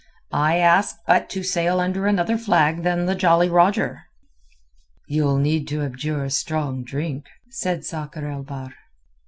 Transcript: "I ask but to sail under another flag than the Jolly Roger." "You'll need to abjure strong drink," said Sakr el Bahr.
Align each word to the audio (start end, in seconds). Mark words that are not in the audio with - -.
"I 0.33 0.57
ask 0.57 0.95
but 1.05 1.29
to 1.29 1.43
sail 1.43 1.79
under 1.79 2.07
another 2.07 2.35
flag 2.35 2.81
than 2.81 3.05
the 3.05 3.13
Jolly 3.13 3.49
Roger." 3.49 4.05
"You'll 5.05 5.37
need 5.37 5.67
to 5.67 5.83
abjure 5.83 6.27
strong 6.31 6.83
drink," 6.83 7.27
said 7.51 7.85
Sakr 7.85 8.25
el 8.25 8.41
Bahr. 8.41 8.73